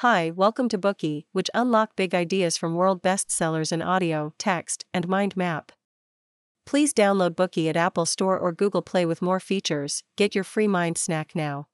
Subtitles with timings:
[0.00, 5.08] Hi, welcome to Bookey, which unlock big ideas from world bestsellers in audio, text, and
[5.08, 5.72] mind map.
[6.66, 10.04] Please download Bookey at Apple Store or Google Play with more features.
[10.14, 11.68] Get your free mind snack now.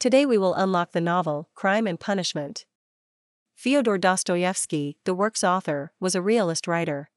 [0.00, 2.66] Today we will unlock the novel Crime and Punishment.
[3.54, 7.08] Fyodor Dostoevsky, the work's author, was a realist writer.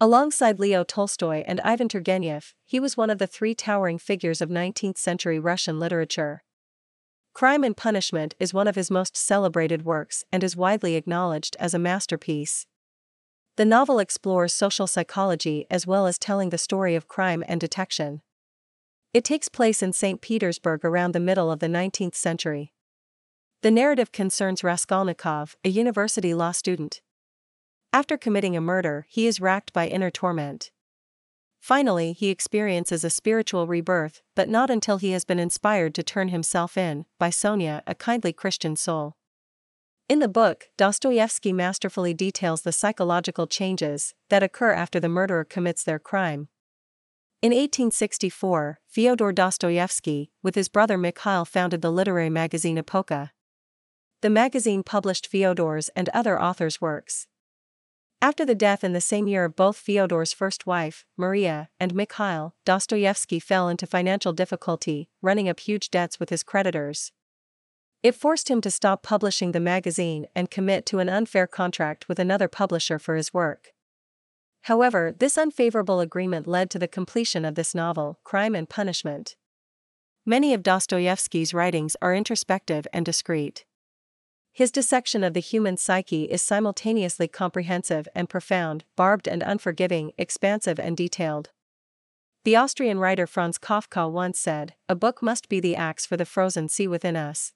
[0.00, 4.48] Alongside Leo Tolstoy and Ivan Turgenev, he was one of the three towering figures of
[4.48, 6.42] 19th century Russian literature.
[7.36, 11.74] Crime and Punishment is one of his most celebrated works and is widely acknowledged as
[11.74, 12.66] a masterpiece.
[13.56, 18.22] The novel explores social psychology as well as telling the story of crime and detection.
[19.12, 20.22] It takes place in St.
[20.22, 22.72] Petersburg around the middle of the 19th century.
[23.60, 27.02] The narrative concerns Raskolnikov, a university law student.
[27.92, 30.70] After committing a murder, he is racked by inner torment.
[31.66, 36.28] Finally, he experiences a spiritual rebirth, but not until he has been inspired to turn
[36.28, 39.16] himself in, by Sonia, a kindly Christian soul.
[40.08, 45.82] In the book, Dostoevsky masterfully details the psychological changes that occur after the murderer commits
[45.82, 46.46] their crime.
[47.42, 53.30] In 1864, Fyodor Dostoevsky, with his brother Mikhail, founded the literary magazine Epoka.
[54.20, 57.26] The magazine published Fyodor's and other authors' works.
[58.22, 62.54] After the death in the same year of both Fyodor's first wife, Maria, and Mikhail,
[62.64, 67.12] Dostoevsky fell into financial difficulty, running up huge debts with his creditors.
[68.02, 72.18] It forced him to stop publishing the magazine and commit to an unfair contract with
[72.18, 73.72] another publisher for his work.
[74.62, 79.36] However, this unfavorable agreement led to the completion of this novel, Crime and Punishment.
[80.24, 83.65] Many of Dostoevsky's writings are introspective and discreet.
[84.56, 90.80] His dissection of the human psyche is simultaneously comprehensive and profound, barbed and unforgiving, expansive
[90.80, 91.50] and detailed.
[92.44, 96.24] The Austrian writer Franz Kafka once said, A book must be the axe for the
[96.24, 97.52] frozen sea within us.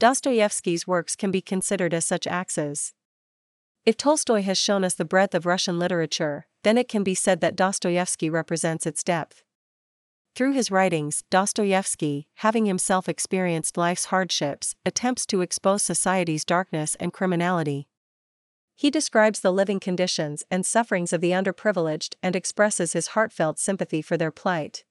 [0.00, 2.92] Dostoevsky's works can be considered as such axes.
[3.86, 7.40] If Tolstoy has shown us the breadth of Russian literature, then it can be said
[7.40, 9.44] that Dostoevsky represents its depth.
[10.34, 17.12] Through his writings, Dostoevsky, having himself experienced life's hardships, attempts to expose society's darkness and
[17.12, 17.88] criminality.
[18.74, 24.00] He describes the living conditions and sufferings of the underprivileged and expresses his heartfelt sympathy
[24.00, 24.84] for their plight.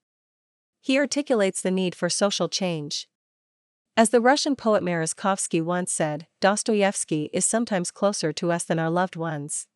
[0.81, 3.07] He articulates the need for social change.
[3.97, 8.89] As the Russian poet Merezhkovsky once said, Dostoevsky is sometimes closer to us than our
[8.89, 9.67] loved ones.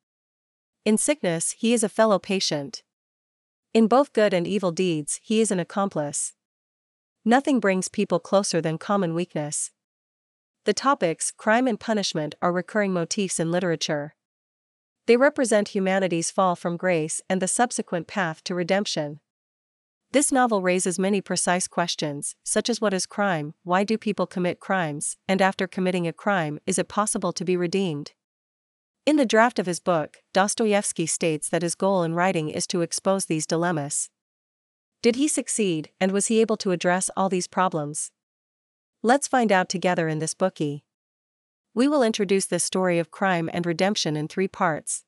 [0.86, 2.84] In sickness, he is a fellow patient,
[3.74, 6.34] in both good and evil deeds, he is an accomplice.
[7.26, 9.72] Nothing brings people closer than common weakness.
[10.66, 14.16] The topics, crime and punishment, are recurring motifs in literature.
[15.08, 19.20] They represent humanity's fall from grace and the subsequent path to redemption.
[20.12, 24.60] This novel raises many precise questions, such as what is crime, why do people commit
[24.60, 28.12] crimes, and after committing a crime, is it possible to be redeemed?
[29.06, 32.82] In the draft of his book, Dostoevsky states that his goal in writing is to
[32.82, 34.10] expose these dilemmas.
[35.02, 38.12] Did he succeed, and was he able to address all these problems?
[39.02, 40.84] Let's find out together in this Bookey.
[41.74, 45.04] We will introduce this story of crime and redemption in three parts.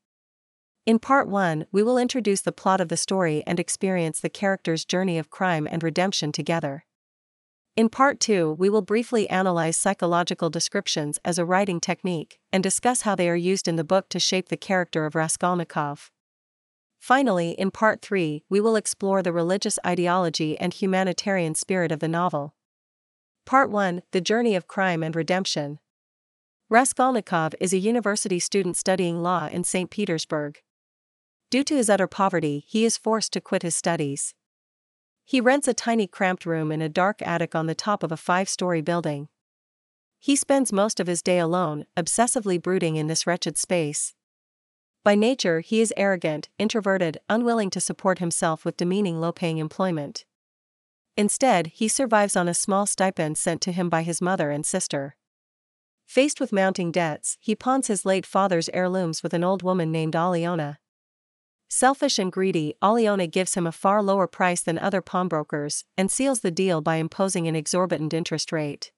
[0.85, 4.83] In part 1, we will introduce the plot of the story and experience the character's
[4.83, 6.83] journey of crime and redemption together.
[7.75, 13.01] In part 2, we will briefly analyze psychological descriptions as a writing technique and discuss
[13.01, 16.09] how they are used in the book to shape the character of Raskolnikov.
[16.99, 22.07] Finally, in part 3, we will explore the religious ideology and humanitarian spirit of the
[22.07, 22.55] novel.
[23.45, 25.79] Part 1 The Journey of Crime and Redemption.
[26.69, 29.89] Raskolnikov is a university student studying law in St.
[29.91, 30.61] Petersburg.
[31.51, 34.33] Due to his utter poverty, he is forced to quit his studies.
[35.25, 38.17] He rents a tiny cramped room in a dark attic on the top of a
[38.17, 39.27] five story building.
[40.19, 44.13] He spends most of his day alone, obsessively brooding in this wretched space.
[45.03, 50.25] By nature, he is arrogant, introverted, unwilling to support himself with demeaning low paying employment.
[51.17, 55.15] Instead, he survives on a small stipend sent to him by his mother and sister.
[56.05, 60.13] Faced with mounting debts, he pawns his late father's heirlooms with an old woman named
[60.13, 60.77] Aliona.
[61.69, 66.41] Selfish and greedy, Aliona gives him a far lower price than other pawnbrokers and seals
[66.41, 68.91] the deal by imposing an exorbitant interest rate.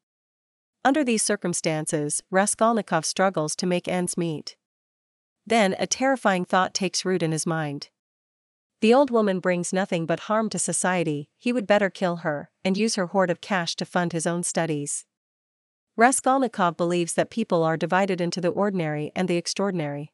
[0.84, 4.56] Under these circumstances, Raskolnikov struggles to make ends meet.
[5.46, 7.90] Then a terrifying thought takes root in his mind.
[8.82, 12.78] The old woman brings nothing but harm to society, he would better kill her and
[12.78, 15.06] use her hoard of cash to fund his own studies.
[15.96, 20.14] Raskolnikov believes that people are divided into the ordinary and the extraordinary.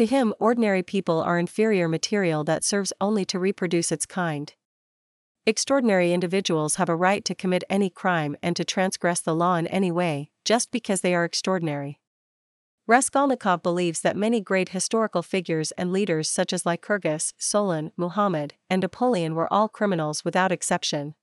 [0.00, 4.50] To him, ordinary people are inferior material that serves only to reproduce its kind.
[5.44, 9.66] Extraordinary individuals have a right to commit any crime and to transgress the law in
[9.66, 12.00] any way, just because they are extraordinary.
[12.86, 18.80] Raskolnikov believes that many great historical figures and leaders such as Lycurgus, Solon, Muhammad, and
[18.80, 21.14] Napoleon were all criminals without exception.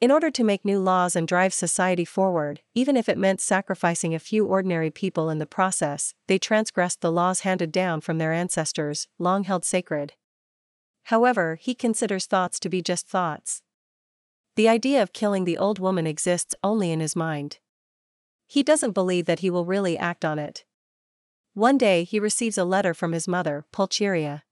[0.00, 4.14] In order to make new laws and drive society forward, even if it meant sacrificing
[4.14, 8.32] a few ordinary people in the process, they transgressed the laws handed down from their
[8.32, 10.14] ancestors, long held sacred.
[11.04, 13.62] However, he considers thoughts to be just thoughts.
[14.56, 17.58] The idea of killing the old woman exists only in his mind.
[18.46, 20.64] He doesn't believe that he will really act on it.
[21.54, 24.44] One day he receives a letter from his mother, Pulcheria.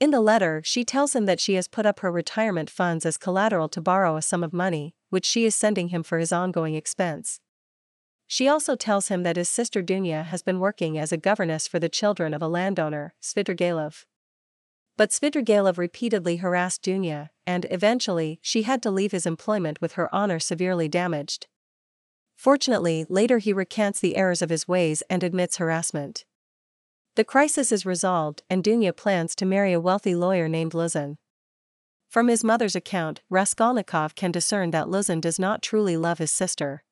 [0.00, 3.18] In the letter, she tells him that she has put up her retirement funds as
[3.18, 6.74] collateral to borrow a sum of money, which she is sending him for his ongoing
[6.74, 7.40] expense.
[8.26, 11.78] She also tells him that his sister Dunya has been working as a governess for
[11.78, 14.06] the children of a landowner, Svidrigailov.
[14.96, 20.14] But Svidrigailov repeatedly harassed Dunya, and eventually she had to leave his employment with her
[20.14, 21.46] honor severely damaged.
[22.36, 26.24] Fortunately, later he recants the errors of his ways and admits harassment.
[27.20, 31.18] The crisis is resolved, and Dunya plans to marry a wealthy lawyer named Luzin.
[32.08, 36.82] From his mother's account, Raskolnikov can discern that Luzin does not truly love his sister.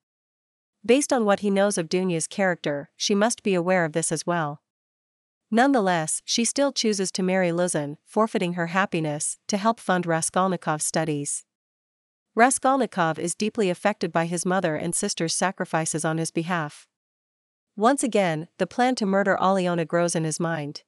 [0.85, 4.27] Based on what he knows of Dunya's character, she must be aware of this as
[4.27, 4.61] well.
[5.51, 11.47] Nonetheless, she still chooses to marry Luzin, forfeiting her happiness, to help fund Raskolnikov's studies.
[12.35, 16.87] Raskolnikov is deeply affected by his mother and sister's sacrifices on his behalf.
[17.79, 20.83] Once again, the plan to murder Aliona grows in his mind.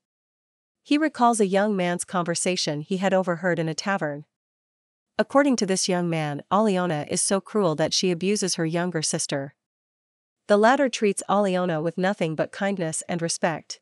[0.83, 4.25] He recalls a young man's conversation he had overheard in a tavern.
[5.17, 9.55] According to this young man, Aliona is so cruel that she abuses her younger sister.
[10.49, 13.79] The latter treats Aliona with nothing but kindness and respect.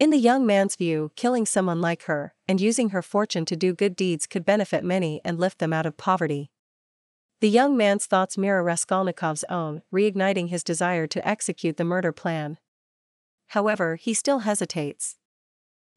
[0.00, 3.72] In the young man's view, killing someone like her, and using her fortune to do
[3.72, 6.50] good deeds could benefit many and lift them out of poverty.
[7.40, 12.58] The young man's thoughts mirror Raskolnikov's own, reigniting his desire to execute the murder plan.
[13.48, 15.16] However, he still hesitates.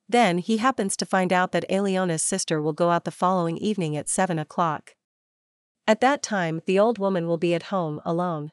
[0.07, 3.97] Then he happens to find out that Aliona's sister will go out the following evening
[3.97, 4.95] at 7 o'clock.
[5.87, 8.51] At that time, the old woman will be at home, alone.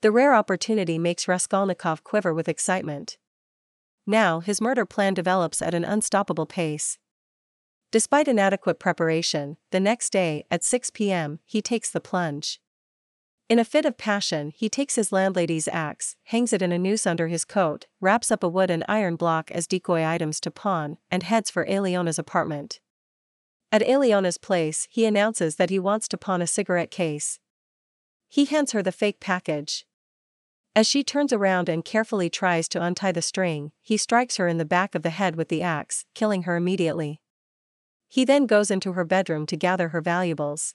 [0.00, 3.18] The rare opportunity makes Raskolnikov quiver with excitement.
[4.06, 6.98] Now, his murder plan develops at an unstoppable pace.
[7.92, 12.60] Despite inadequate preparation, the next day, at 6 p.m., he takes the plunge.
[13.48, 17.04] In a fit of passion, he takes his landlady's axe, hangs it in a noose
[17.04, 20.98] under his coat, wraps up a wood and iron block as decoy items to pawn,
[21.10, 22.78] and heads for Aliona's apartment.
[23.72, 27.40] At Aliona's place, he announces that he wants to pawn a cigarette case.
[28.28, 29.84] He hands her the fake package.
[30.76, 34.58] As she turns around and carefully tries to untie the string, he strikes her in
[34.58, 37.20] the back of the head with the axe, killing her immediately.
[38.10, 40.74] He then goes into her bedroom to gather her valuables.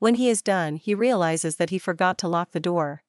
[0.00, 3.04] When he is done, he realizes that he forgot to lock the door.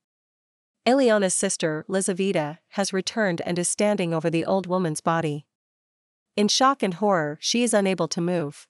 [0.85, 5.47] Aliona's sister, Lizaveta, has returned and is standing over the old woman's body.
[6.35, 8.67] In shock and horror, she is unable to move.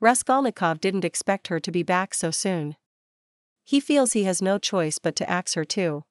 [0.00, 2.76] Raskolnikov didn't expect her to be back so soon.
[3.62, 6.04] He feels he has no choice but to axe her too.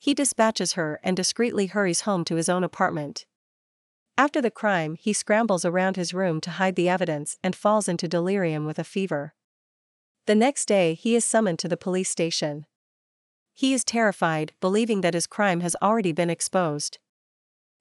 [0.00, 3.24] He dispatches her and discreetly hurries home to his own apartment.
[4.18, 8.06] After the crime, he scrambles around his room to hide the evidence and falls into
[8.06, 9.34] delirium with a fever.
[10.26, 12.66] The next day, he is summoned to the police station.
[13.54, 16.98] He is terrified, believing that his crime has already been exposed.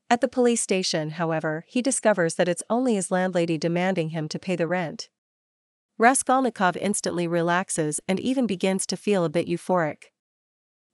[0.09, 4.39] At the police station, however, he discovers that it's only his landlady demanding him to
[4.39, 5.09] pay the rent.
[5.97, 10.10] Raskolnikov instantly relaxes and even begins to feel a bit euphoric.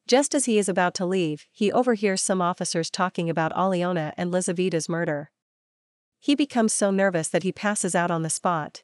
[0.07, 4.31] Just as he is about to leave, he overhears some officers talking about Aliona and
[4.31, 5.31] Lizaveta's murder.
[6.17, 8.83] He becomes so nervous that he passes out on the spot.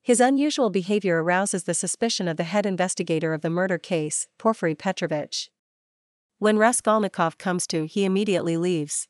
[0.00, 4.76] His unusual behavior arouses the suspicion of the head investigator of the murder case, Porfiry
[4.76, 5.50] Petrovich.
[6.38, 9.08] When Raskolnikov comes to, he immediately leaves.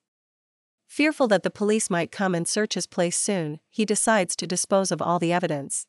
[0.86, 4.90] Fearful that the police might come and search his place soon, he decides to dispose
[4.90, 5.86] of all the evidence.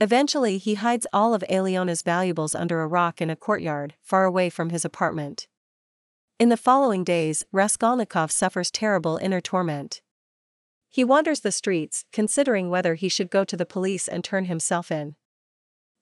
[0.00, 4.48] Eventually, he hides all of Aliona's valuables under a rock in a courtyard, far away
[4.48, 5.46] from his apartment.
[6.38, 10.00] In the following days, Raskolnikov suffers terrible inner torment.
[10.88, 14.90] He wanders the streets, considering whether he should go to the police and turn himself
[14.90, 15.16] in.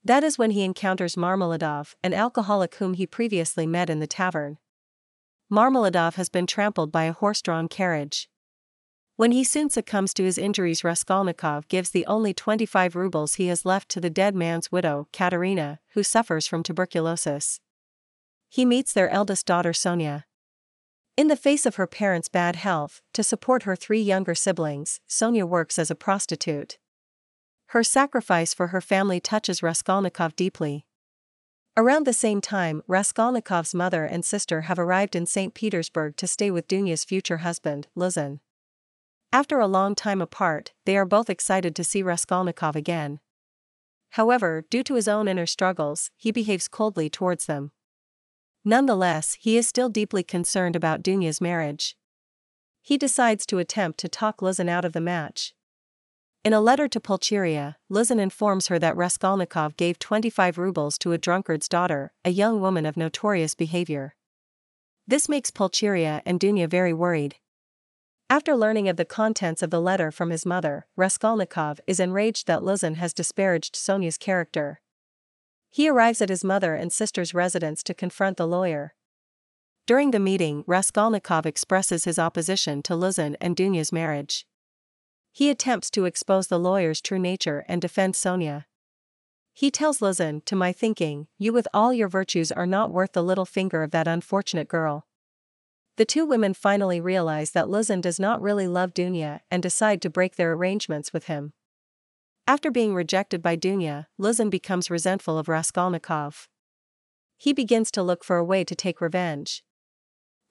[0.04, 4.58] That is when he encounters Marmeladov, an alcoholic whom he previously met in the tavern.
[5.50, 8.30] Marmeladov has been trampled by a horse drawn carriage.
[9.18, 13.66] When he soon succumbs to his injuries, Raskolnikov gives the only 25 rubles he has
[13.66, 17.58] left to the dead man's widow, Katerina, who suffers from tuberculosis.
[18.48, 20.24] He meets their eldest daughter, Sonia.
[21.16, 25.44] In the face of her parents' bad health, to support her three younger siblings, Sonia
[25.46, 26.78] works as a prostitute.
[27.70, 30.86] Her sacrifice for her family touches Raskolnikov deeply.
[31.76, 35.54] Around the same time, Raskolnikov's mother and sister have arrived in St.
[35.54, 38.38] Petersburg to stay with Dunya's future husband, Luzin.
[39.32, 43.20] After a long time apart, they are both excited to see Raskolnikov again.
[44.10, 47.72] However, due to his own inner struggles, he behaves coldly towards them.
[48.64, 51.94] Nonetheless, he is still deeply concerned about Dunya's marriage.
[52.80, 55.52] He decides to attempt to talk Luzin out of the match.
[56.42, 61.18] In a letter to Pulcheria, Luzin informs her that Raskolnikov gave 25 rubles to a
[61.18, 64.14] drunkard's daughter, a young woman of notorious behavior.
[65.06, 67.36] This makes Pulcheria and Dunya very worried.
[68.30, 72.62] After learning of the contents of the letter from his mother, Raskolnikov is enraged that
[72.62, 74.82] Luzin has disparaged Sonia's character.
[75.70, 78.94] He arrives at his mother and sister's residence to confront the lawyer.
[79.86, 84.46] During the meeting, Raskolnikov expresses his opposition to Luzin and Dunya's marriage.
[85.32, 88.66] He attempts to expose the lawyer's true nature and defend Sonia.
[89.54, 93.24] He tells Luzin, to my thinking, you with all your virtues are not worth the
[93.24, 95.06] little finger of that unfortunate girl.
[95.98, 100.08] The two women finally realize that Luzin does not really love Dunya and decide to
[100.08, 101.54] break their arrangements with him.
[102.46, 106.48] After being rejected by Dunya, Luzin becomes resentful of Raskolnikov.
[107.36, 109.64] He begins to look for a way to take revenge.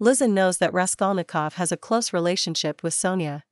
[0.01, 3.45] Luzin knows that Raskolnikov has a close relationship with Sonia.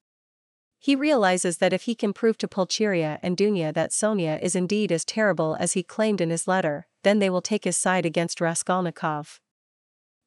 [0.77, 4.91] He realizes that if he can prove to Pulcheria and Dunya that Sonia is indeed
[4.91, 8.41] as terrible as he claimed in his letter, then they will take his side against
[8.41, 9.39] Raskolnikov.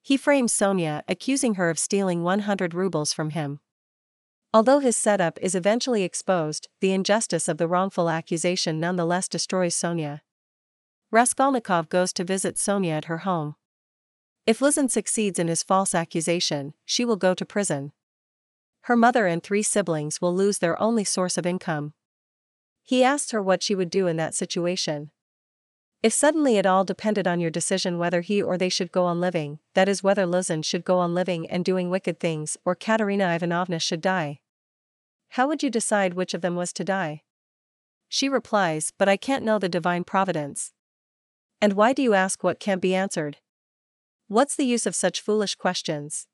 [0.02, 3.60] He frames Sonia, accusing her of stealing 100 rubles from him.
[4.54, 10.22] Although his setup is eventually exposed, the injustice of the wrongful accusation nonetheless destroys Sonia.
[11.10, 13.56] Raskolnikov goes to visit Sonia at her home.
[14.46, 17.92] If Luzin succeeds in his false accusation, she will go to prison
[18.88, 21.92] her mother and three siblings will lose their only source of income.
[22.82, 25.10] He asks her what she would do in that situation.
[26.00, 29.20] If suddenly it all depended on your decision whether he or they should go on
[29.20, 33.34] living, that is, whether Luzin should go on living and doing wicked things or Katerina
[33.34, 34.38] Ivanovna should die.
[35.30, 37.22] How would you decide which of them was to die?
[38.08, 40.72] She replies, But I can't know the divine providence.
[41.60, 43.38] And why do you ask what can't be answered?
[44.28, 46.28] What's the use of such foolish questions?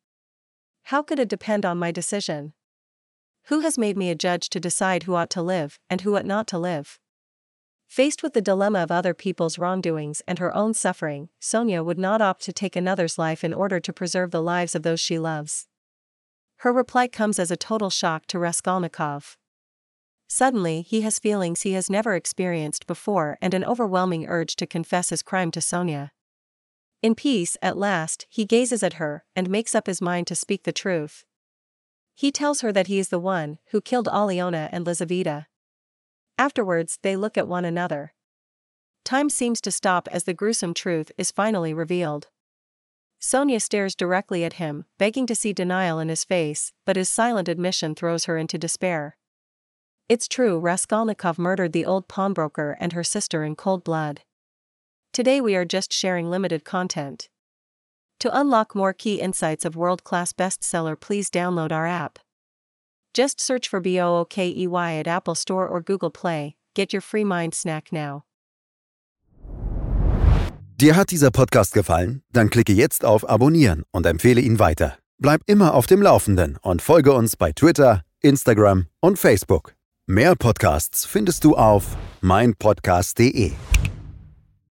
[0.85, 2.53] How could it depend on my decision?
[3.45, 6.27] Who has made me a judge to decide who ought to live and who ought
[6.27, 6.99] not to live?
[7.95, 12.21] Faced with the dilemma of other people's wrongdoings and her own suffering, Sonia would not
[12.21, 15.69] opt to take another's life in order to preserve the lives of those she loves.
[16.57, 19.37] Her reply comes as a total shock to Raskolnikov.
[20.27, 25.11] Suddenly, he has feelings he has never experienced before and an overwhelming urge to confess
[25.11, 26.11] his crime to Sonia.
[27.01, 30.65] In peace, at last, he gazes at her and makes up his mind to speak
[30.65, 31.25] the truth.
[32.13, 35.47] He tells her that he is the one who killed Aliona and Lizaveta.
[36.39, 38.13] Afterwards, they look at one another.
[39.05, 42.29] Time seems to stop as the gruesome truth is finally revealed.
[43.21, 47.49] Sonia stares directly at him, begging to see denial in his face, but his silent
[47.49, 49.17] admission throws her into despair.
[50.09, 54.21] It's true, Raskolnikov murdered the old pawnbroker and her sister in cold blood.
[55.13, 57.29] Today we are just sharing limited content.
[58.21, 62.19] To unlock more key insights of world class bestseller, please download our app.
[63.15, 64.67] Just search for BOOKEY
[65.01, 66.57] at Apple Store or Google Play.
[66.75, 68.25] Get your free mind snack now.
[70.81, 72.23] Dir hat dieser Podcast gefallen?
[72.33, 74.99] Dann klicke jetzt auf Abonnieren und empfehle ihn weiter.
[75.19, 79.77] Bleib immer auf dem Laufenden und folge uns bei Twitter, Instagram und Facebook.
[80.07, 83.53] Mehr Podcasts findest du auf meinpodcast.de.